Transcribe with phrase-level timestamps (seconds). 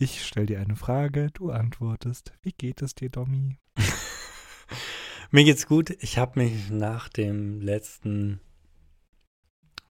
[0.00, 2.32] Ich stelle dir eine Frage, du antwortest.
[2.42, 3.58] Wie geht es dir, Domi?
[5.32, 5.90] Mir geht's gut.
[6.00, 8.40] Ich habe mich nach dem letzten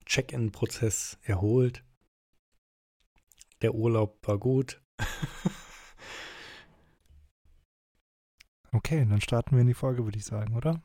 [0.07, 1.85] Check-in-Prozess erholt.
[3.61, 4.81] Der Urlaub war gut.
[8.71, 10.81] okay, dann starten wir in die Folge, würde ich sagen, oder?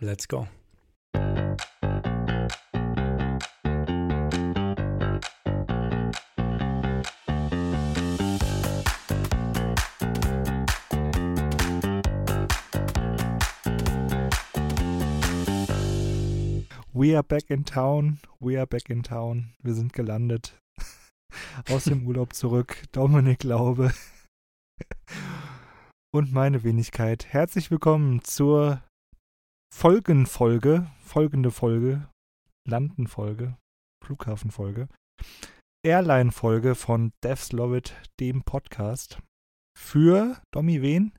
[0.00, 0.48] Let's go.
[17.04, 18.18] We are back in town.
[18.40, 19.52] We are back in town.
[19.62, 20.58] Wir sind gelandet.
[21.68, 22.82] Aus dem Urlaub zurück.
[22.92, 23.92] Dominik Laube.
[26.14, 27.26] Und meine Wenigkeit.
[27.26, 28.82] Herzlich willkommen zur
[29.70, 30.90] Folgenfolge.
[30.98, 32.08] Folgende Folge.
[32.66, 33.58] Landenfolge.
[34.02, 34.88] Flughafenfolge.
[35.84, 39.18] Airline-Folge von Devs Love It, dem Podcast.
[39.78, 41.12] Für Domi wen?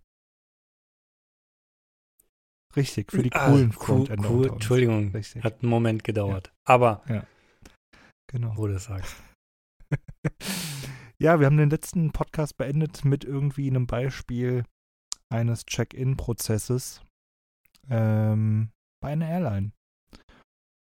[2.76, 4.54] Richtig, für die Ah, coolen cool, Frontender cool, uns.
[4.54, 5.43] Entschuldigung, Richtig.
[5.43, 6.51] hat einen Moment gedauert.
[6.65, 7.04] Aber,
[8.27, 8.57] Genau.
[8.57, 9.15] wo du sagst.
[11.20, 14.65] ja, wir haben den letzten Podcast beendet mit irgendwie einem Beispiel
[15.31, 17.01] eines Check-in-Prozesses
[17.90, 19.71] ähm, bei einer Airline.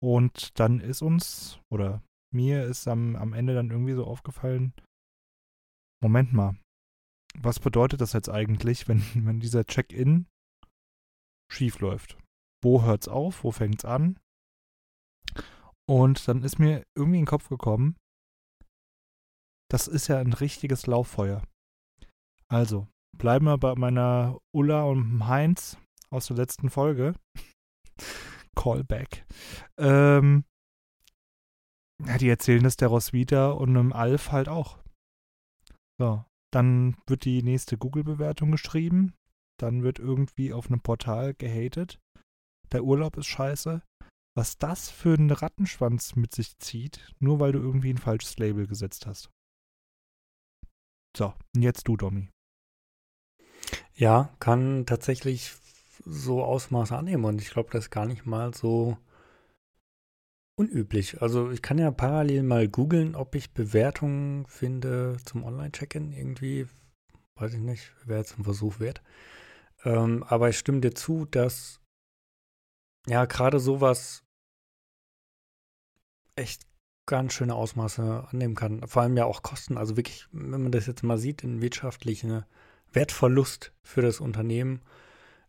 [0.02, 2.02] Und dann ist uns, oder
[2.34, 4.72] mir ist am, am Ende dann irgendwie so aufgefallen,
[6.02, 6.56] Moment mal,
[7.36, 10.26] was bedeutet das jetzt eigentlich, wenn, wenn dieser Check-in
[11.50, 12.18] schief läuft?
[12.62, 13.44] Wo hört's auf?
[13.44, 14.18] Wo fängt's an?
[15.88, 17.96] Und dann ist mir irgendwie in den Kopf gekommen,
[19.70, 21.42] das ist ja ein richtiges Lauffeuer.
[22.50, 25.78] Also, bleiben wir bei meiner Ulla und Heinz
[26.10, 27.14] aus der letzten Folge.
[28.56, 29.26] Callback.
[29.78, 30.44] Ähm,
[32.20, 34.78] die erzählen das der Roswitha und einem Alf halt auch.
[36.00, 39.14] So, dann wird die nächste Google-Bewertung geschrieben.
[39.60, 41.98] Dann wird irgendwie auf einem Portal gehatet.
[42.72, 43.82] Der Urlaub ist scheiße.
[44.36, 48.66] Was das für einen Rattenschwanz mit sich zieht, nur weil du irgendwie ein falsches Label
[48.68, 49.30] gesetzt hast.
[51.16, 52.28] So, jetzt du, Domi.
[53.96, 55.56] Ja, kann tatsächlich
[56.04, 58.96] so Ausmaße annehmen und ich glaube, das ist gar nicht mal so
[60.56, 61.20] unüblich.
[61.22, 66.68] Also ich kann ja parallel mal googeln, ob ich Bewertungen finde zum Online-Check-In irgendwie.
[67.36, 69.02] Weiß ich nicht, wäre jetzt ein Versuch wert.
[69.88, 71.80] Ähm, aber ich stimme dir zu, dass
[73.06, 74.22] ja gerade sowas
[76.36, 76.66] echt
[77.06, 78.86] ganz schöne Ausmaße annehmen kann.
[78.86, 79.78] Vor allem ja auch Kosten.
[79.78, 82.44] Also wirklich, wenn man das jetzt mal sieht, in wirtschaftlichen
[82.92, 84.82] Wertverlust für das Unternehmen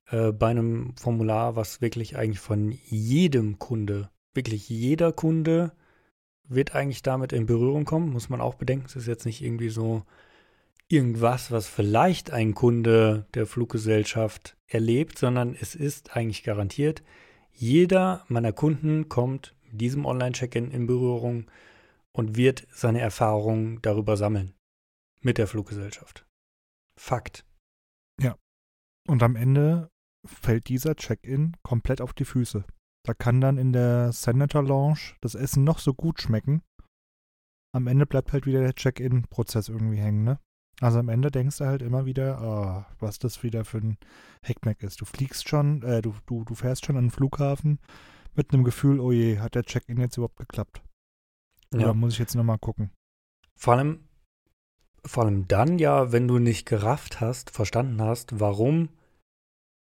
[0.09, 5.73] äh, bei einem Formular, was wirklich eigentlich von jedem Kunde, wirklich jeder Kunde
[6.47, 8.85] wird eigentlich damit in Berührung kommen, muss man auch bedenken.
[8.85, 10.05] Es ist jetzt nicht irgendwie so
[10.89, 17.03] irgendwas, was vielleicht ein Kunde der Fluggesellschaft erlebt, sondern es ist eigentlich garantiert,
[17.53, 21.49] jeder meiner Kunden kommt mit diesem Online-Check-In in Berührung
[22.11, 24.53] und wird seine Erfahrungen darüber sammeln
[25.21, 26.25] mit der Fluggesellschaft.
[26.95, 27.45] Fakt.
[29.07, 29.89] Und am Ende
[30.23, 32.63] fällt dieser Check-in komplett auf die Füße.
[33.03, 36.61] Da kann dann in der Senator Lounge das Essen noch so gut schmecken.
[37.73, 40.39] Am Ende bleibt halt wieder der Check-in-Prozess irgendwie hängen, ne?
[40.81, 43.97] Also am Ende denkst du halt immer wieder, ah, was das wieder für ein
[44.43, 45.01] Heckmeck ist.
[45.01, 47.79] Du fliegst schon, äh, du, du, du fährst schon an den Flughafen
[48.35, 50.81] mit einem Gefühl, oh je, hat der Check-in jetzt überhaupt geklappt?
[51.73, 51.93] Oder Ja.
[51.93, 52.91] muss ich jetzt nochmal gucken?
[53.55, 54.07] Vor allem,
[55.05, 58.89] vor allem dann ja, wenn du nicht gerafft hast, verstanden hast, warum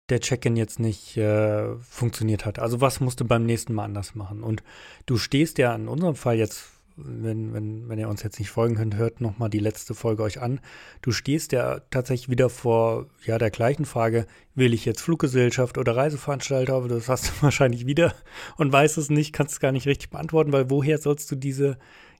[0.09, 2.59] der Check-in jetzt nicht äh, funktioniert hat.
[2.59, 4.43] Also was musst du beim nächsten Mal anders machen?
[4.43, 4.61] Und
[5.05, 8.75] du stehst ja in unserem Fall jetzt, wenn, wenn, wenn ihr uns jetzt nicht folgen
[8.75, 10.59] könnt, hört nochmal die letzte Folge euch an.
[11.01, 15.95] Du stehst ja tatsächlich wieder vor ja der gleichen Frage, will ich jetzt Fluggesellschaft oder
[15.95, 16.73] Reiseveranstalter?
[16.73, 18.13] Aber das hast du wahrscheinlich wieder
[18.57, 21.77] und weißt es nicht, kannst es gar nicht richtig beantworten, weil woher sollst du diese,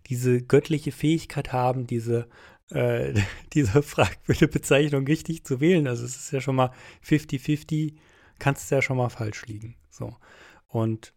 [0.07, 2.27] diese göttliche Fähigkeit haben, diese
[2.71, 3.13] äh,
[3.53, 5.87] diese fragwürdige Bezeichnung richtig zu wählen.
[5.87, 6.71] Also es ist ja schon mal
[7.05, 7.95] 50-50,
[8.39, 9.75] kannst es ja schon mal falsch liegen.
[9.89, 10.15] So.
[10.67, 11.13] Und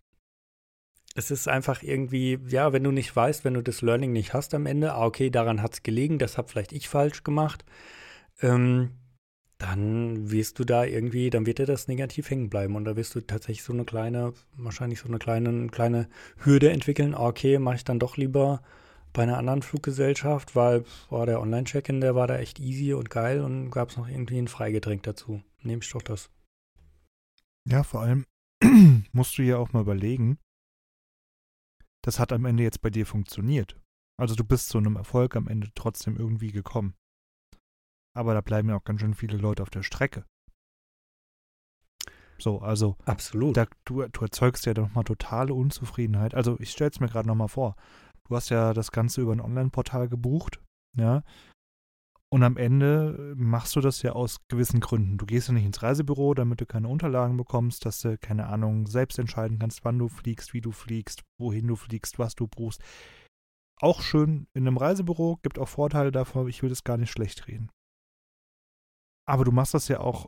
[1.16, 4.52] es ist einfach irgendwie, ja, wenn du nicht weißt, wenn du das Learning nicht hast
[4.52, 7.64] am Ende, ah, okay, daran hat es gelegen, das habe vielleicht ich falsch gemacht,
[8.42, 8.90] ähm,
[9.56, 13.14] dann wirst du da irgendwie, dann wird dir das negativ hängen bleiben und da wirst
[13.14, 16.08] du tatsächlich so eine kleine, wahrscheinlich so eine kleine, kleine
[16.44, 18.60] Hürde entwickeln, ah, okay, mache ich dann doch lieber
[19.14, 23.40] bei einer anderen Fluggesellschaft, weil boah, der Online-Check-In, der war da echt easy und geil
[23.40, 25.42] und gab es noch irgendwie ein Freigetränk dazu.
[25.62, 26.28] Nehme ich doch das.
[27.66, 28.26] Ja, vor allem
[29.12, 30.36] musst du ja auch mal überlegen,
[32.06, 33.76] das hat am Ende jetzt bei dir funktioniert.
[34.18, 36.94] Also du bist zu einem Erfolg am Ende trotzdem irgendwie gekommen.
[38.16, 40.24] aber da bleiben ja auch ganz schön viele Leute auf der Strecke.
[42.38, 43.56] So, also Absolut.
[43.56, 46.34] da, du, du erzeugst ja nochmal totale Unzufriedenheit.
[46.34, 47.76] Also ich stelle es mir gerade nochmal vor.
[48.28, 50.62] Du hast ja das Ganze über ein Online-Portal gebucht,
[50.96, 51.22] ja.
[52.32, 55.16] Und am Ende machst du das ja aus gewissen Gründen.
[55.16, 58.86] Du gehst ja nicht ins Reisebüro, damit du keine Unterlagen bekommst, dass du, keine Ahnung,
[58.86, 62.82] selbst entscheiden kannst, wann du fliegst, wie du fliegst, wohin du fliegst, was du buchst.
[63.80, 67.46] Auch schön in einem Reisebüro, gibt auch Vorteile davon, ich will das gar nicht schlecht
[67.46, 67.70] reden.
[69.28, 70.26] Aber du machst das ja auch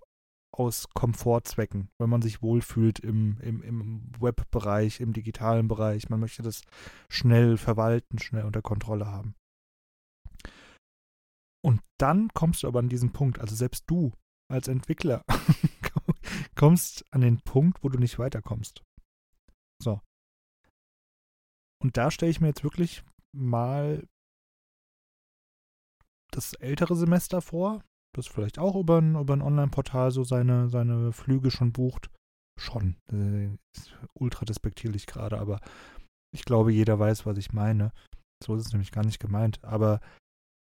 [0.52, 6.08] aus Komfortzwecken, wenn man sich wohlfühlt im, im, im Webbereich, im digitalen Bereich.
[6.08, 6.62] Man möchte das
[7.08, 9.34] schnell verwalten, schnell unter Kontrolle haben.
[11.64, 14.12] Und dann kommst du aber an diesen Punkt, also selbst du
[14.50, 15.24] als Entwickler
[16.54, 18.82] kommst an den Punkt, wo du nicht weiterkommst.
[19.82, 20.00] So.
[21.82, 23.04] Und da stelle ich mir jetzt wirklich
[23.36, 24.06] mal
[26.30, 27.82] das ältere Semester vor,
[28.14, 32.10] das vielleicht auch über ein, über ein Online-Portal so seine, seine Flüge schon bucht.
[32.58, 32.96] Schon.
[33.12, 35.60] Äh, ist ultra despektierlich gerade, aber
[36.34, 37.92] ich glaube, jeder weiß, was ich meine.
[38.42, 39.62] So ist es nämlich gar nicht gemeint.
[39.64, 40.00] Aber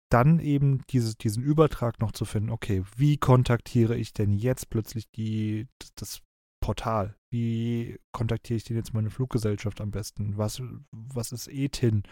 [0.10, 5.10] dann eben dieses, diesen Übertrag noch zu finden, okay, wie kontaktiere ich denn jetzt plötzlich
[5.12, 6.22] die, das
[6.64, 7.16] Portal?
[7.30, 10.38] Wie kontaktiere ich denn jetzt meine Fluggesellschaft am besten?
[10.38, 10.62] Was,
[10.92, 12.04] was ist ETIN?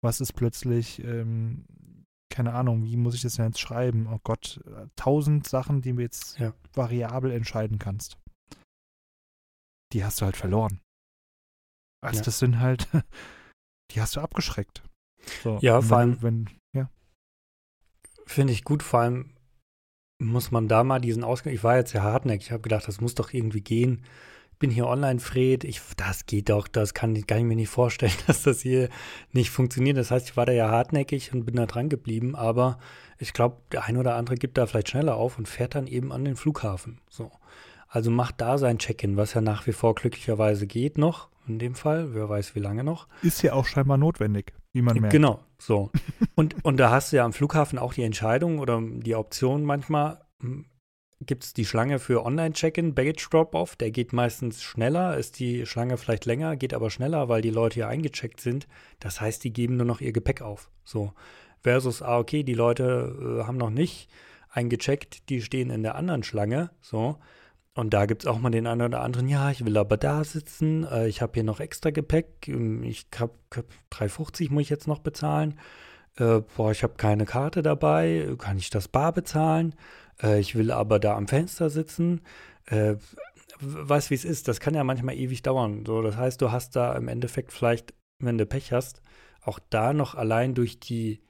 [0.00, 1.64] Was ist plötzlich, ähm,
[2.30, 4.06] keine Ahnung, wie muss ich das denn jetzt schreiben?
[4.06, 4.60] Oh Gott,
[4.96, 6.52] tausend Sachen, die du jetzt Ja.
[6.74, 8.18] variabel entscheiden kannst.
[9.94, 10.80] Die hast du halt verloren.
[12.04, 12.24] Also Ja.
[12.24, 12.86] das sind halt,
[13.90, 14.82] die hast du abgeschreckt.
[15.42, 16.48] So, Ja, vor wenn, allem- wenn,
[18.28, 19.30] Finde ich gut, vor allem
[20.18, 21.54] muss man da mal diesen Ausgang.
[21.54, 24.04] Ich war jetzt ja hartnäckig, ich habe gedacht, das muss doch irgendwie gehen.
[24.58, 25.64] Bin hier online, Fred.
[25.64, 28.90] Ich, das geht doch, das kann, kann ich mir nicht vorstellen, dass das hier
[29.32, 29.96] nicht funktioniert.
[29.96, 32.78] Das heißt, ich war da ja hartnäckig und bin da dran geblieben, aber
[33.18, 36.12] ich glaube, der ein oder andere gibt da vielleicht schneller auf und fährt dann eben
[36.12, 37.00] an den Flughafen.
[37.08, 37.30] So.
[37.88, 41.74] Also macht da sein Check-in, was ja nach wie vor glücklicherweise geht noch, in dem
[41.74, 43.08] Fall, wer weiß wie lange noch.
[43.22, 45.12] ist ja auch scheinbar notwendig, wie man merkt.
[45.12, 45.90] Genau, so.
[46.34, 50.20] und, und da hast du ja am Flughafen auch die Entscheidung oder die Option manchmal,
[51.20, 55.96] gibt es die Schlange für Online-Check-In, Baggage Drop-Off, der geht meistens schneller, ist die Schlange
[55.96, 58.68] vielleicht länger, geht aber schneller, weil die Leute ja eingecheckt sind.
[59.00, 60.70] Das heißt, die geben nur noch ihr Gepäck auf.
[60.84, 61.12] So.
[61.60, 64.08] Versus, ah, okay, die Leute äh, haben noch nicht
[64.50, 67.18] eingecheckt, die stehen in der anderen Schlange, so.
[67.78, 70.24] Und da gibt es auch mal den einen oder anderen, ja, ich will aber da
[70.24, 74.68] sitzen, äh, ich habe hier noch extra Gepäck, ähm, ich habe hab 3,50 muss ich
[74.68, 75.60] jetzt noch bezahlen.
[76.16, 79.76] Äh, boah, ich habe keine Karte dabei, kann ich das bar bezahlen?
[80.20, 82.22] Äh, ich will aber da am Fenster sitzen.
[82.66, 82.96] Äh,
[83.60, 85.84] weißt wie es ist, das kann ja manchmal ewig dauern.
[85.86, 89.02] So, das heißt, du hast da im Endeffekt vielleicht, wenn du Pech hast,
[89.40, 91.22] auch da noch allein durch die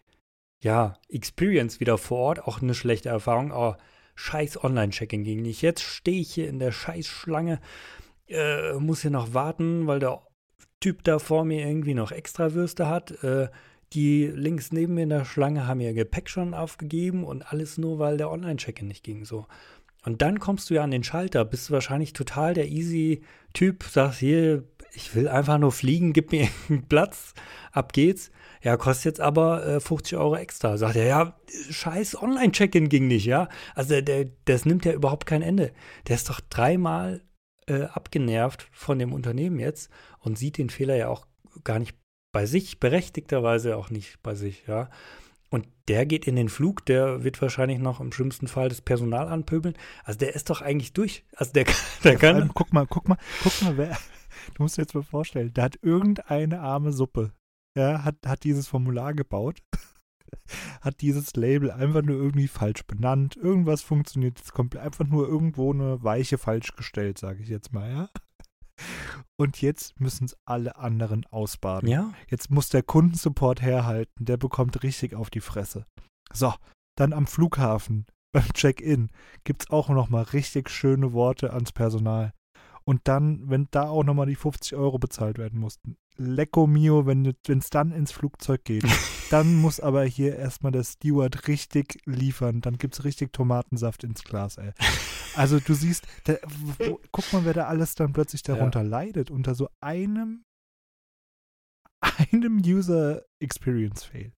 [0.60, 3.52] ja, Experience wieder vor Ort auch eine schlechte Erfahrung.
[3.52, 3.74] Oh,
[4.18, 5.62] scheiß Online-Check-In ging nicht.
[5.62, 7.60] Jetzt stehe ich hier in der scheiß Schlange,
[8.26, 10.22] äh, muss hier noch warten, weil der
[10.80, 13.22] Typ da vor mir irgendwie noch Extrawürste hat.
[13.22, 13.48] Äh,
[13.92, 18.00] die links neben mir in der Schlange haben ihr Gepäck schon aufgegeben und alles nur,
[18.00, 19.24] weil der Online-Check-In nicht ging.
[19.24, 19.46] So.
[20.04, 23.22] Und dann kommst du ja an den Schalter, bist du wahrscheinlich total der easy
[23.54, 27.34] Typ, sagst hier, ich will einfach nur fliegen, gib mir einen Platz,
[27.70, 28.32] ab geht's.
[28.62, 30.76] Ja, kostet jetzt aber äh, 50 Euro extra.
[30.76, 31.36] Sagt er, ja,
[31.70, 33.48] scheiß Online-Check-In ging nicht, ja.
[33.74, 35.72] Also der, der, das nimmt ja überhaupt kein Ende.
[36.06, 37.22] Der ist doch dreimal
[37.66, 39.90] äh, abgenervt von dem Unternehmen jetzt
[40.20, 41.26] und sieht den Fehler ja auch
[41.64, 41.96] gar nicht
[42.32, 44.90] bei sich, berechtigterweise auch nicht bei sich, ja.
[45.50, 49.28] Und der geht in den Flug, der wird wahrscheinlich noch im schlimmsten Fall das Personal
[49.28, 49.76] anpöbeln.
[50.04, 51.24] Also der ist doch eigentlich durch.
[51.34, 51.64] Also der,
[52.04, 52.36] der Vor kann.
[52.36, 53.96] allem, guck mal, guck mal, guck mal, wer.
[54.54, 57.32] Du musst dir jetzt mal vorstellen, da hat irgendeine arme Suppe,
[57.78, 59.62] ja, hat, hat dieses Formular gebaut,
[60.80, 63.36] hat dieses Label einfach nur irgendwie falsch benannt.
[63.36, 67.90] Irgendwas funktioniert jetzt komplett, einfach nur irgendwo eine Weiche falsch gestellt, sage ich jetzt mal,
[67.90, 68.08] ja.
[69.36, 71.88] Und jetzt müssen es alle anderen ausbaden.
[71.88, 75.86] Ja, Jetzt muss der Kundensupport herhalten, der bekommt richtig auf die Fresse.
[76.32, 76.52] So,
[76.96, 79.10] dann am Flughafen, beim Check-in,
[79.44, 82.32] gibt's auch nochmal richtig schöne Worte ans Personal.
[82.88, 85.98] Und dann, wenn da auch nochmal die 50 Euro bezahlt werden mussten.
[86.16, 88.82] Lecco mio, wenn es dann ins Flugzeug geht.
[89.30, 92.62] dann muss aber hier erstmal der Steward richtig liefern.
[92.62, 94.72] Dann gibt's richtig Tomatensaft ins Glas, ey.
[95.36, 96.40] Also du siehst, der,
[96.78, 100.46] wo, guck mal, wer da alles dann plötzlich darunter leidet, unter so einem
[102.32, 104.32] einem User Experience Fail.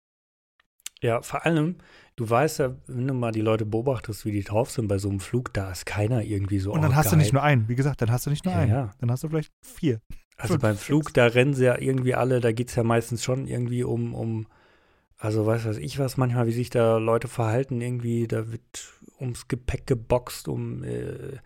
[1.01, 1.75] Ja, vor allem,
[2.15, 5.09] du weißt ja, wenn du mal die Leute beobachtest, wie die drauf sind bei so
[5.09, 6.73] einem Flug, da ist keiner irgendwie so.
[6.73, 7.19] Und dann oh, hast du geil.
[7.19, 8.91] nicht nur einen, wie gesagt, dann hast du nicht nur Ja, einen, ja.
[8.99, 10.01] dann hast du vielleicht vier.
[10.37, 10.85] Also fünf, beim sechs.
[10.85, 14.13] Flug, da rennen sie ja irgendwie alle, da geht es ja meistens schon irgendwie um,
[14.13, 14.47] um
[15.17, 18.61] Also weiß was ich was manchmal, wie sich da Leute verhalten, irgendwie, da wird
[19.19, 21.37] ums Gepäck geboxt, um äh,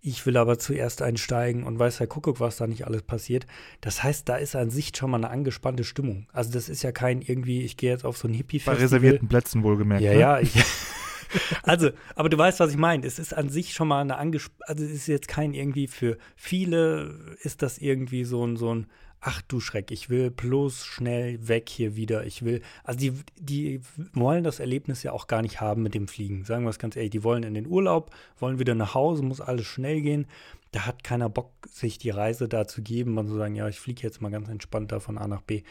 [0.00, 3.46] ich will aber zuerst einsteigen und weiß ja Kuckuck, was da nicht alles passiert.
[3.80, 6.26] Das heißt, da ist an sich schon mal eine angespannte Stimmung.
[6.32, 8.76] Also das ist ja kein irgendwie, ich gehe jetzt auf so ein Hippie-Festival.
[8.76, 10.02] Bei reservierten Plätzen wohlgemerkt.
[10.02, 10.20] Ja, ne?
[10.20, 10.40] ja.
[10.40, 10.54] Ich,
[11.62, 13.06] also, aber du weißt, was ich meine.
[13.06, 16.16] Es ist an sich schon mal eine angespannte, also es ist jetzt kein irgendwie für
[16.36, 18.86] viele ist das irgendwie so ein, so ein
[19.20, 22.24] ach du Schreck, ich will bloß schnell weg hier wieder.
[22.24, 23.80] Ich will, also die, die
[24.12, 26.44] wollen das Erlebnis ja auch gar nicht haben mit dem Fliegen.
[26.44, 29.40] Sagen wir es ganz ehrlich, die wollen in den Urlaub, wollen wieder nach Hause, muss
[29.40, 30.26] alles schnell gehen.
[30.70, 33.80] Da hat keiner Bock, sich die Reise da zu geben und zu sagen, ja, ich
[33.80, 35.62] fliege jetzt mal ganz entspannt da von A nach B.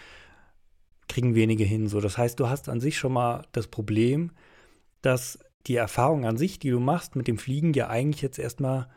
[1.07, 1.87] Kriegen wenige hin.
[1.87, 4.31] So, das heißt, du hast an sich schon mal das Problem,
[5.01, 8.89] dass die Erfahrung an sich, die du machst mit dem Fliegen, ja eigentlich jetzt erstmal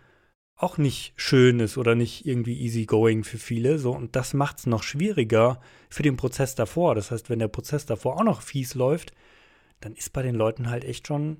[0.62, 3.78] auch nicht schön ist oder nicht irgendwie easygoing für viele.
[3.78, 6.94] So, und das macht es noch schwieriger für den Prozess davor.
[6.94, 9.12] Das heißt, wenn der Prozess davor auch noch fies läuft,
[9.80, 11.38] dann ist bei den Leuten halt echt schon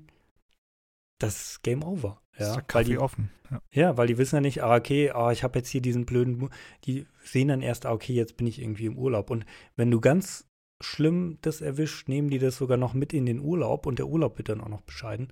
[1.19, 2.19] das Game over.
[2.37, 3.29] Ja, ist weil die offen.
[3.51, 3.61] Ja.
[3.71, 3.97] ja.
[3.97, 6.49] weil die wissen ja nicht, ah, okay, ah, ich habe jetzt hier diesen blöden,
[6.85, 9.29] die sehen dann erst, ah, okay, jetzt bin ich irgendwie im Urlaub.
[9.29, 10.47] Und wenn du ganz
[10.79, 14.39] schlimm das erwischt, nehmen die das sogar noch mit in den Urlaub und der Urlaub
[14.39, 15.31] wird dann auch noch bescheiden.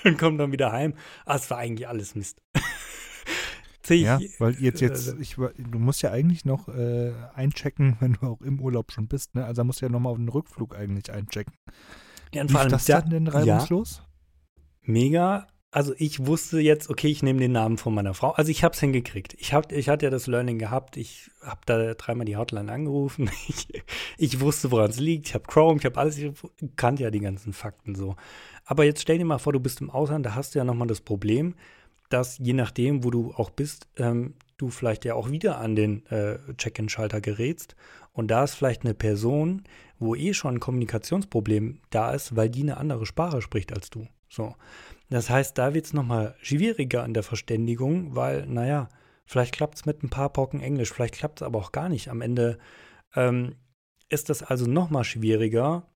[0.04, 0.94] und kommen dann wieder heim.
[1.24, 2.42] Ah, es war eigentlich alles Mist.
[3.88, 8.26] ja, weil jetzt, jetzt, äh, ich, du musst ja eigentlich noch äh, einchecken, wenn du
[8.26, 9.44] auch im Urlaub schon bist, ne?
[9.44, 11.54] Also da musst du ja nochmal auf den Rückflug eigentlich einchecken.
[12.34, 14.02] Ja, und Wie vor allem das da, denn reibungslos?
[14.02, 15.46] Ja, mega.
[15.76, 18.30] Also ich wusste jetzt, okay, ich nehme den Namen von meiner Frau.
[18.30, 19.34] Also ich habe es hingekriegt.
[19.38, 20.96] Ich, hab, ich hatte ja das Learning gehabt.
[20.96, 23.30] Ich habe da dreimal die Hotline angerufen.
[23.48, 23.68] Ich,
[24.16, 25.28] ich wusste, woran es liegt.
[25.28, 26.32] Ich habe Chrome, ich habe alles, ich
[26.76, 28.16] kannte ja die ganzen Fakten so.
[28.66, 30.88] Aber jetzt stell dir mal vor, du bist im Ausland, da hast du ja nochmal
[30.88, 31.54] das Problem,
[32.10, 36.04] dass je nachdem, wo du auch bist, ähm, du vielleicht ja auch wieder an den
[36.06, 37.76] äh, Check-in-Schalter gerätst.
[38.12, 39.62] Und da ist vielleicht eine Person,
[39.98, 44.06] wo eh schon ein Kommunikationsproblem da ist, weil die eine andere Sprache spricht als du.
[44.28, 44.54] So.
[45.10, 48.88] Das heißt, da wird es nochmal schwieriger an der Verständigung, weil, naja,
[49.26, 52.08] vielleicht klappt es mit ein paar Brocken Englisch, vielleicht klappt es aber auch gar nicht.
[52.08, 52.58] Am Ende
[53.14, 53.54] ähm,
[54.08, 55.86] ist das also nochmal schwieriger,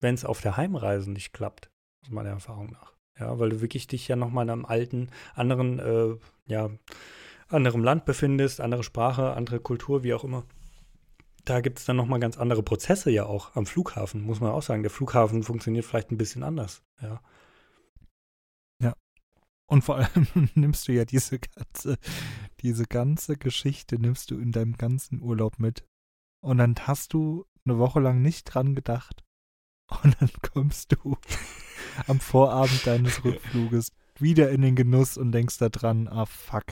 [0.00, 1.70] wenn es auf der Heimreise nicht klappt
[2.10, 2.94] meiner Erfahrung nach.
[3.18, 6.70] Ja, weil du wirklich dich ja nochmal in einem alten, anderen, äh, ja,
[7.48, 10.44] anderem Land befindest, andere Sprache, andere Kultur, wie auch immer.
[11.44, 14.62] Da gibt es dann nochmal ganz andere Prozesse ja auch am Flughafen, muss man auch
[14.62, 14.82] sagen.
[14.82, 17.20] Der Flughafen funktioniert vielleicht ein bisschen anders, ja.
[18.82, 18.94] Ja.
[19.66, 21.96] Und vor allem nimmst du ja diese ganze,
[22.60, 25.84] diese ganze Geschichte nimmst du in deinem ganzen Urlaub mit.
[26.42, 29.24] Und dann hast du eine Woche lang nicht dran gedacht.
[30.02, 31.16] Und dann kommst du
[32.06, 36.64] am Vorabend deines Rückfluges wieder in den Genuss und denkst da dran, ah fuck,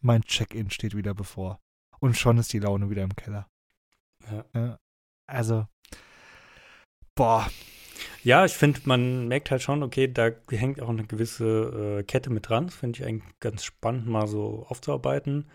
[0.00, 1.60] mein Check-in steht wieder bevor.
[2.00, 3.48] Und schon ist die Laune wieder im Keller.
[4.54, 4.78] Ja.
[5.26, 5.66] also,
[7.14, 7.48] boah.
[8.24, 12.30] Ja, ich finde, man merkt halt schon, okay, da hängt auch eine gewisse äh, Kette
[12.30, 12.66] mit dran.
[12.66, 15.48] Das finde ich eigentlich ganz spannend, mal so aufzuarbeiten,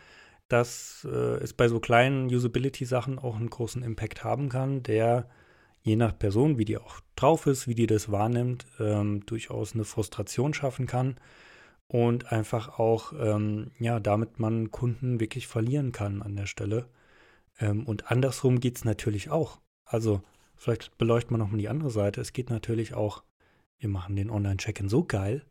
[0.48, 5.30] dass äh, es bei so kleinen Usability-Sachen auch einen großen Impact haben kann, der
[5.88, 9.86] je nach Person, wie die auch drauf ist, wie die das wahrnimmt, ähm, durchaus eine
[9.86, 11.16] Frustration schaffen kann
[11.88, 16.90] und einfach auch, ähm, ja, damit man Kunden wirklich verlieren kann an der Stelle.
[17.60, 19.60] Ähm, und andersrum geht es natürlich auch.
[19.86, 20.22] Also
[20.56, 22.20] vielleicht beleuchtet man nochmal die andere Seite.
[22.22, 23.24] Es geht natürlich auch,
[23.80, 25.46] wir machen den Online-Check-In so geil,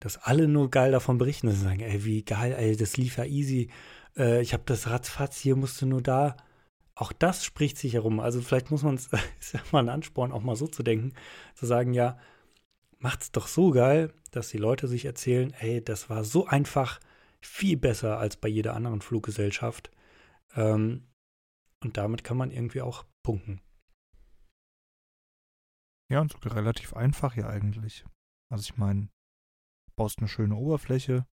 [0.00, 3.24] dass alle nur geil davon berichten, sie sagen, ey, wie geil, ey, das lief ja
[3.24, 3.70] easy.
[4.16, 6.36] Äh, ich habe das ratzfatz, hier musste nur da
[6.94, 8.20] auch das spricht sich herum.
[8.20, 9.10] Also vielleicht muss man es,
[9.52, 11.12] ja mal ein Ansporn, auch mal so zu denken,
[11.54, 12.18] zu sagen, ja,
[12.98, 17.00] macht's doch so geil, dass die Leute sich erzählen, ey, das war so einfach,
[17.44, 19.90] viel besser als bei jeder anderen Fluggesellschaft.
[20.54, 21.06] Ähm,
[21.82, 23.60] und damit kann man irgendwie auch punkten.
[26.10, 28.04] Ja, und sogar relativ einfach ja eigentlich.
[28.50, 29.08] Also ich meine,
[29.96, 31.26] baust eine schöne Oberfläche,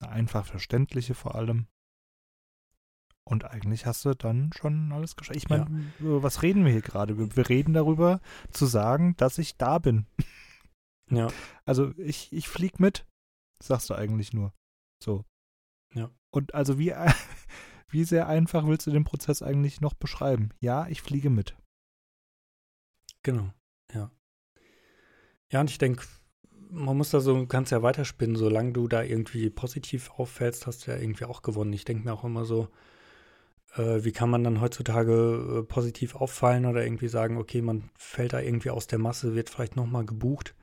[0.00, 1.66] eine einfach verständliche vor allem.
[3.28, 5.36] Und eigentlich hast du dann schon alles geschafft.
[5.36, 5.64] Ich meine,
[5.98, 6.22] ja.
[6.22, 7.18] was reden wir hier gerade?
[7.18, 8.20] Wir, wir, reden darüber,
[8.52, 10.06] zu sagen, dass ich da bin.
[11.10, 11.28] Ja.
[11.64, 13.04] Also ich, ich flieg mit,
[13.60, 14.52] sagst du eigentlich nur.
[15.02, 15.24] So.
[15.94, 16.10] Ja.
[16.30, 16.94] Und also wie,
[17.88, 20.50] wie sehr einfach willst du den Prozess eigentlich noch beschreiben?
[20.60, 21.56] Ja, ich fliege mit.
[23.24, 23.52] Genau,
[23.92, 24.12] ja.
[25.50, 26.04] Ja, und ich denke,
[26.70, 30.92] man muss da so, kannst ja weiterspinnen, solange du da irgendwie positiv auffällst, hast du
[30.92, 31.72] ja irgendwie auch gewonnen.
[31.72, 32.68] Ich denke mir auch immer so,
[33.74, 38.32] äh, wie kann man dann heutzutage äh, positiv auffallen oder irgendwie sagen, okay, man fällt
[38.32, 40.54] da irgendwie aus der Masse, wird vielleicht nochmal gebucht.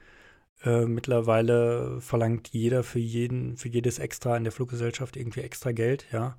[0.64, 6.08] Äh, mittlerweile verlangt jeder für jeden, für jedes Extra in der Fluggesellschaft irgendwie extra Geld,
[6.12, 6.38] ja.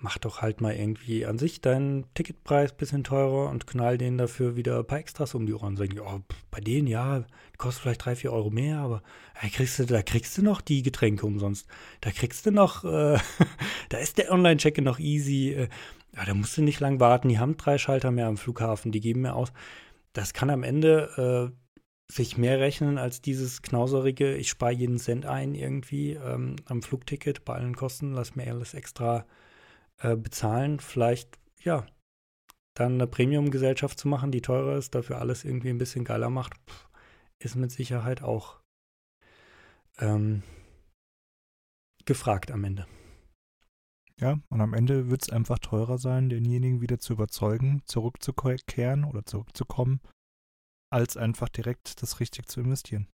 [0.00, 4.16] Mach doch halt mal irgendwie an sich deinen Ticketpreis ein bisschen teurer und knall denen
[4.16, 5.76] dafür wieder ein paar Extras um die Ohren.
[5.76, 7.24] Sagen oh, bei denen, ja,
[7.56, 9.02] kostet vielleicht drei, vier Euro mehr, aber
[9.40, 11.66] da kriegst du, da kriegst du noch die Getränke umsonst.
[12.00, 13.18] Da kriegst du noch, äh,
[13.88, 15.50] da ist der Online-Check-in noch easy.
[15.50, 15.68] Äh,
[16.14, 17.28] ja, da musst du nicht lang warten.
[17.28, 19.52] Die haben drei Schalter mehr am Flughafen, die geben mehr aus.
[20.12, 25.26] Das kann am Ende äh, sich mehr rechnen als dieses knauserige, ich spare jeden Cent
[25.26, 29.26] ein irgendwie ähm, am Flugticket bei allen Kosten, lass mir alles extra
[29.98, 31.86] äh, bezahlen, vielleicht, ja,
[32.74, 36.54] dann eine Premium-Gesellschaft zu machen, die teurer ist, dafür alles irgendwie ein bisschen geiler macht,
[36.68, 36.88] pff,
[37.40, 38.60] ist mit Sicherheit auch
[39.98, 40.42] ähm,
[42.04, 42.86] gefragt am Ende.
[44.20, 49.24] Ja, und am Ende wird es einfach teurer sein, denjenigen wieder zu überzeugen, zurückzukehren oder
[49.24, 50.00] zurückzukommen,
[50.90, 53.08] als einfach direkt das richtig zu investieren.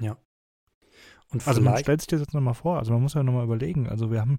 [0.00, 0.16] Ja.
[1.28, 3.88] Und also man stellt sich das jetzt nochmal vor, also man muss ja nochmal überlegen,
[3.88, 4.38] also wir haben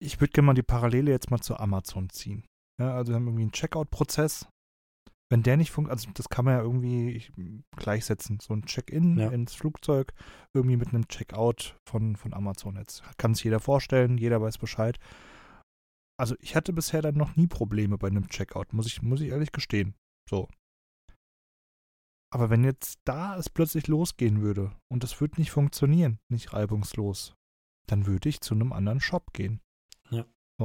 [0.00, 2.44] ich würde gerne mal die Parallele jetzt mal zu Amazon ziehen.
[2.80, 4.48] Ja, also wir haben irgendwie einen Checkout-Prozess.
[5.32, 8.40] Wenn der nicht funktioniert, also das kann man ja irgendwie gleichsetzen.
[8.40, 9.30] So ein Check-in ja.
[9.30, 10.12] ins Flugzeug,
[10.54, 13.04] irgendwie mit einem Checkout von, von Amazon jetzt.
[13.16, 14.98] Kann sich jeder vorstellen, jeder weiß Bescheid.
[16.18, 19.28] Also ich hatte bisher dann noch nie Probleme bei einem Checkout, muss ich, muss ich
[19.28, 19.94] ehrlich gestehen.
[20.28, 20.48] So.
[22.32, 27.34] Aber wenn jetzt da es plötzlich losgehen würde und es würde nicht funktionieren, nicht reibungslos,
[27.88, 29.60] dann würde ich zu einem anderen Shop gehen.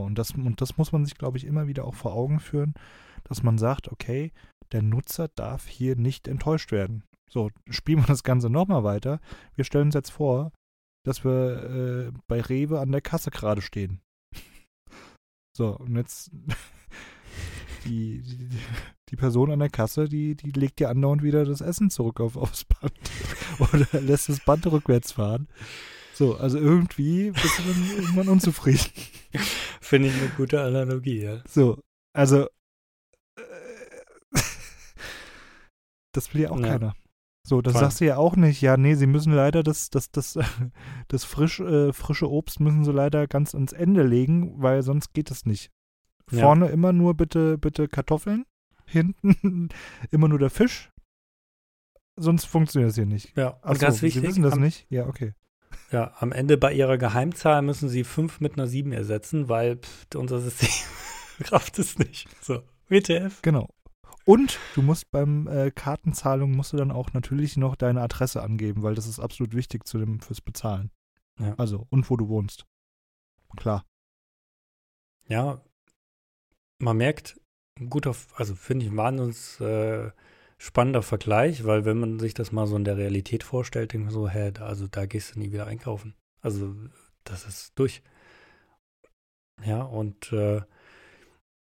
[0.02, 2.74] Und, das, und das muss man sich, glaube ich, immer wieder auch vor Augen führen,
[3.24, 4.32] dass man sagt, okay,
[4.72, 7.04] der Nutzer darf hier nicht enttäuscht werden.
[7.30, 9.20] So, spielen wir das Ganze nochmal weiter.
[9.56, 10.52] Wir stellen uns jetzt vor,
[11.06, 14.02] dass wir äh, bei Rewe an der Kasse gerade stehen.
[15.56, 16.32] so, und jetzt
[17.86, 18.50] die, die,
[19.10, 22.38] die, Person an der Kasse, die, die legt ja andauernd wieder das Essen zurück auf,
[22.38, 22.94] aufs Band
[23.60, 25.48] oder lässt das Band rückwärts fahren.
[26.16, 28.90] So, also irgendwie bist du dann irgendwann unzufrieden.
[29.82, 31.44] Finde ich eine gute Analogie, ja.
[31.46, 31.82] So,
[32.14, 32.48] also
[33.38, 33.42] äh,
[36.14, 36.68] das will ja auch ja.
[36.68, 36.96] keiner.
[37.46, 37.82] So, das Voll.
[37.82, 38.62] sagst du ja auch nicht.
[38.62, 40.40] Ja, nee, sie müssen leider das, das, das,
[41.10, 45.30] das frisch, äh, frische Obst müssen sie leider ganz ans Ende legen, weil sonst geht
[45.32, 45.70] es nicht.
[46.28, 46.72] Vorne ja.
[46.72, 48.46] immer nur bitte, bitte Kartoffeln,
[48.86, 49.68] hinten
[50.12, 50.92] immer nur der Fisch.
[52.18, 53.36] Sonst funktioniert es hier nicht.
[53.36, 54.22] Ja, Achso, ganz wichtig.
[54.22, 54.88] Sie wissen das nicht?
[54.90, 55.34] Ja, okay.
[55.96, 60.08] Ja, am Ende bei ihrer Geheimzahl müssen sie 5 mit einer 7 ersetzen, weil pff,
[60.16, 60.68] unser System
[61.54, 62.28] rafft es nicht.
[62.42, 63.42] So, WTF.
[63.42, 63.70] Genau.
[64.26, 68.84] Und du musst beim äh, Kartenzahlung musst du dann auch natürlich noch deine Adresse angeben,
[68.84, 70.92] weil das ist absolut wichtig zu dem, fürs Bezahlen.
[71.40, 71.56] Ja.
[71.56, 72.66] Also, und wo du wohnst.
[73.56, 73.86] Klar.
[75.30, 75.62] Ja,
[76.78, 77.40] man merkt,
[77.88, 80.12] gut auf, also finde ich, waren uns äh,
[80.58, 84.14] spannender Vergleich, weil wenn man sich das mal so in der Realität vorstellt, denkt man
[84.14, 86.16] so, hä, also da gehst du nie wieder einkaufen.
[86.42, 86.74] Also
[87.24, 88.02] das ist durch.
[89.66, 90.62] Ja, und äh,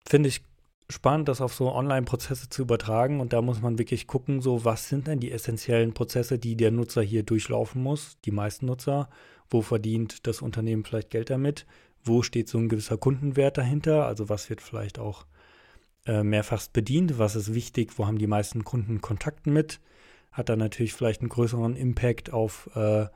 [0.07, 0.41] finde ich
[0.89, 3.19] spannend, das auf so Online-Prozesse zu übertragen.
[3.19, 6.71] Und da muss man wirklich gucken, so was sind denn die essentiellen Prozesse, die der
[6.71, 9.09] Nutzer hier durchlaufen muss, die meisten Nutzer.
[9.49, 11.65] Wo verdient das Unternehmen vielleicht Geld damit?
[12.03, 14.05] Wo steht so ein gewisser Kundenwert dahinter?
[14.05, 15.25] Also was wird vielleicht auch
[16.05, 19.79] äh, mehrfach bedient, was ist wichtig, wo haben die meisten Kunden Kontakt mit,
[20.31, 23.07] hat dann natürlich vielleicht einen größeren Impact auf äh,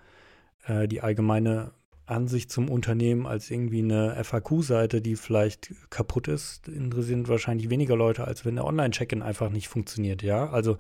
[0.66, 1.72] äh, die allgemeine
[2.06, 8.26] Ansicht zum Unternehmen als irgendwie eine FAQ-Seite, die vielleicht kaputt ist, interessieren wahrscheinlich weniger Leute,
[8.26, 10.50] als wenn der Online-Check-In einfach nicht funktioniert, ja.
[10.50, 10.78] Also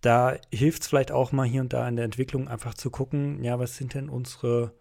[0.00, 3.42] da hilft es vielleicht auch mal hier und da in der Entwicklung einfach zu gucken,
[3.42, 4.72] ja, was sind denn unsere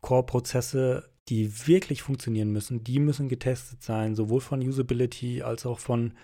[0.00, 6.14] Core-Prozesse, die wirklich funktionieren müssen, die müssen getestet sein, sowohl von Usability als auch von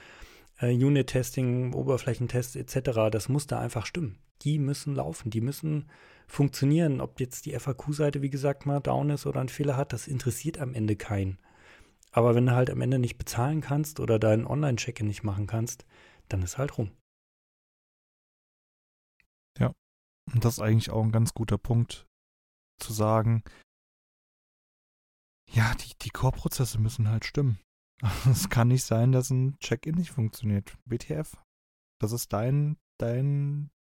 [0.59, 3.11] äh, Unit-Testing, Oberflächentests etc.
[3.11, 4.19] Das muss da einfach stimmen.
[4.43, 5.91] Die müssen laufen, die müssen
[6.27, 7.01] funktionieren.
[7.01, 10.59] Ob jetzt die FAQ-Seite, wie gesagt, mal down ist oder einen Fehler hat, das interessiert
[10.59, 11.39] am Ende keinen.
[12.13, 15.85] Aber wenn du halt am Ende nicht bezahlen kannst oder deinen Online-Check-In nicht machen kannst,
[16.29, 16.93] dann ist halt rum.
[19.59, 19.73] Ja,
[20.33, 22.07] und das ist eigentlich auch ein ganz guter Punkt
[22.81, 23.43] zu sagen,
[25.55, 27.59] ja, die, die Core-Prozesse müssen halt stimmen.
[28.31, 30.77] Es kann nicht sein, dass ein Check-in nicht funktioniert.
[30.85, 31.37] BTF.
[32.01, 33.71] Das ist dein, dein,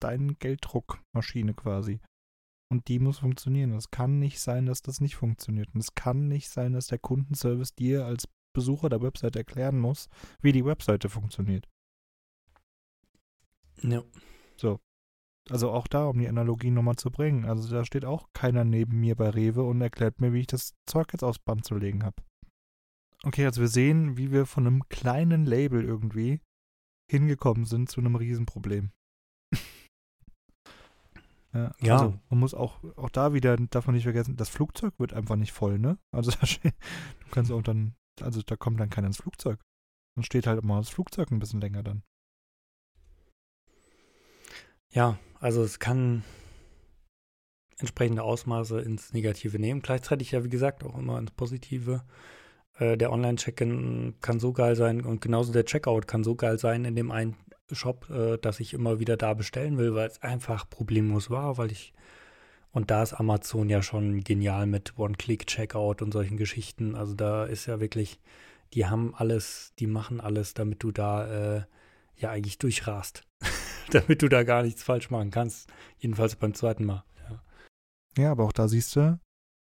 [0.00, 2.00] dein Gelddruckmaschine quasi.
[2.72, 3.72] Und die muss funktionieren.
[3.72, 5.72] Es kann nicht sein, dass das nicht funktioniert.
[5.74, 10.08] Und es kann nicht sein, dass der Kundenservice dir als Besucher der Website erklären muss,
[10.40, 11.68] wie die Webseite funktioniert.
[13.82, 14.02] Ja.
[14.56, 14.80] So.
[15.50, 17.44] Also auch da, um die Analogie nochmal zu bringen.
[17.44, 20.72] Also da steht auch keiner neben mir bei Rewe und erklärt mir, wie ich das
[20.86, 22.16] Zeug jetzt aufs Band zu legen habe.
[23.24, 26.40] Okay, also wir sehen, wie wir von einem kleinen Label irgendwie
[27.10, 28.90] hingekommen sind zu einem Riesenproblem.
[31.52, 31.92] Ja, Ja.
[31.98, 35.36] Also man muss auch, auch da wieder, darf man nicht vergessen, das Flugzeug wird einfach
[35.36, 35.98] nicht voll, ne?
[36.10, 36.74] Also da steht,
[37.20, 39.60] du kannst auch dann, also da kommt dann keiner ins Flugzeug.
[40.16, 42.02] Dann steht halt immer das Flugzeug ein bisschen länger dann.
[44.92, 46.24] Ja, also es kann
[47.78, 49.82] entsprechende Ausmaße ins Negative nehmen.
[49.82, 52.02] Gleichzeitig ja, wie gesagt, auch immer ins Positive.
[52.78, 56.86] Äh, der Online-Check-In kann so geil sein und genauso der Checkout kann so geil sein
[56.86, 57.36] in dem einen
[57.70, 61.70] Shop, äh, dass ich immer wieder da bestellen will, weil es einfach problemlos war, weil
[61.70, 61.92] ich
[62.72, 66.94] und da ist Amazon ja schon genial mit One-Click-Checkout und solchen Geschichten.
[66.94, 68.18] Also da ist ja wirklich,
[68.72, 71.62] die haben alles, die machen alles, damit du da äh,
[72.16, 73.24] ja eigentlich durchrast.
[73.90, 75.70] damit du da gar nichts falsch machen kannst.
[75.98, 77.04] Jedenfalls beim zweiten Mal.
[77.28, 77.42] Ja.
[78.16, 79.18] Ja, aber auch da siehst du,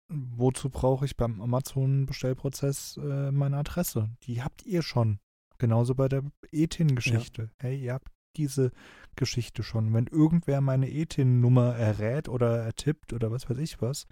[0.09, 4.11] wozu brauche ich beim Amazon-Bestellprozess äh, meine Adresse?
[4.25, 5.19] Die habt ihr schon.
[5.59, 7.51] Genauso bei der ETIN-Geschichte.
[7.61, 8.73] Hey, ihr habt diese
[9.17, 9.93] Geschichte schon.
[9.93, 14.07] Wenn irgendwer meine ETIN-Nummer errät oder ertippt oder was weiß ich was,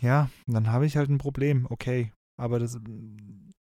[0.00, 1.66] ja, dann habe ich halt ein Problem.
[1.70, 2.78] Okay, aber das,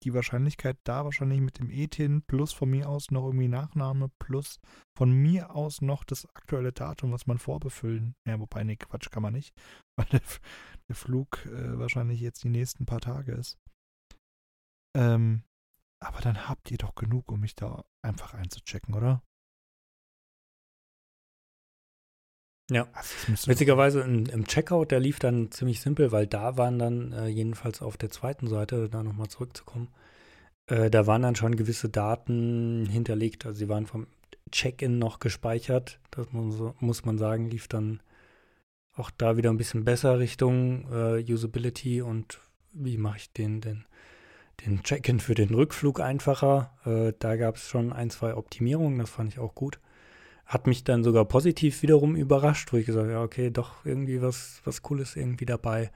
[0.03, 4.59] die Wahrscheinlichkeit da wahrscheinlich mit dem ETIN plus von mir aus noch irgendwie Nachname plus
[4.97, 8.15] von mir aus noch das aktuelle Datum, was man vorbefüllen.
[8.27, 9.53] Ja, wobei, nee, Quatsch kann man nicht,
[9.97, 10.21] weil der,
[10.87, 13.57] der Flug äh, wahrscheinlich jetzt die nächsten paar Tage ist.
[14.97, 15.43] Ähm,
[16.03, 19.21] aber dann habt ihr doch genug, um mich da einfach einzuchecken, oder?
[22.71, 22.87] Ja.
[23.27, 27.81] Witzigerweise im, im Checkout, der lief dann ziemlich simpel, weil da waren dann, äh, jedenfalls
[27.81, 29.89] auf der zweiten Seite, da nochmal zurückzukommen,
[30.67, 33.45] äh, da waren dann schon gewisse Daten hinterlegt.
[33.45, 34.07] Also sie waren vom
[34.51, 35.99] Check-in noch gespeichert.
[36.11, 37.99] Das muss, muss man sagen, lief dann
[38.93, 42.39] auch da wieder ein bisschen besser Richtung äh, Usability und
[42.71, 43.83] wie mache ich den, den,
[44.65, 46.71] den Check-in für den Rückflug einfacher.
[46.85, 49.81] Äh, da gab es schon ein, zwei Optimierungen, das fand ich auch gut.
[50.51, 54.21] Hat mich dann sogar positiv wiederum überrascht, wo ich gesagt habe, ja, okay, doch irgendwie
[54.21, 55.91] was, was Cooles irgendwie dabei.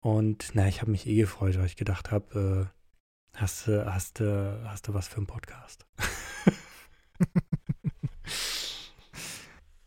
[0.00, 2.70] Und na, ich habe mich eh gefreut, weil ich gedacht habe,
[3.34, 5.86] äh, hast du, hast du, hast du was für einen Podcast?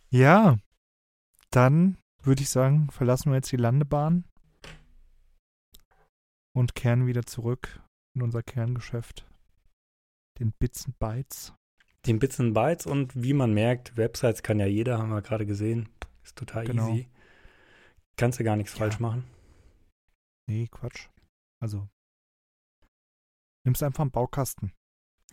[0.09, 0.57] Ja,
[1.51, 4.23] dann würde ich sagen, verlassen wir jetzt die Landebahn
[6.55, 7.81] und kehren wieder zurück
[8.15, 9.27] in unser Kerngeschäft,
[10.39, 11.53] den Bits und Bytes.
[12.07, 15.45] Den Bits and Bytes und wie man merkt, Websites kann ja jeder, haben wir gerade
[15.45, 15.89] gesehen.
[16.23, 16.89] Ist total Genau.
[16.93, 17.09] easy.
[18.17, 18.79] Kannst du gar nichts Ja.
[18.79, 19.23] falsch machen.
[20.49, 21.09] Nee, Quatsch.
[21.61, 21.87] Also,
[23.65, 24.71] nimmst einfach einen Baukasten.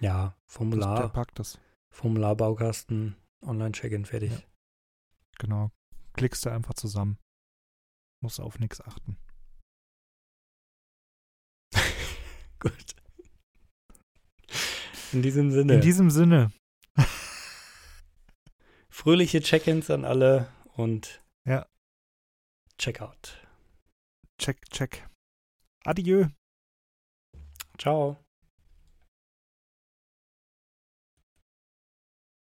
[0.00, 1.60] Ja, Das, der Formular, packt das.
[1.92, 4.32] Formularbaukasten, Online-Check-in, fertig.
[4.32, 4.42] Ja.
[5.38, 5.70] Genau.
[6.14, 7.18] Klickst du einfach zusammen.
[8.22, 9.16] Musst auf nichts achten.
[12.58, 12.96] Gut.
[15.12, 16.52] In diesem Sinne, In diesem Sinne,
[18.94, 21.66] fröhliche Check-ins an alle und Ja.
[22.78, 23.44] Checkout.
[24.38, 25.08] check, check.
[25.84, 26.28] Adieu.
[27.76, 28.23] Ciao.